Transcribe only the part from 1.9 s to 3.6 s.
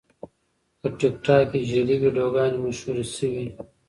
ویډیوګانې مشهورې شوې.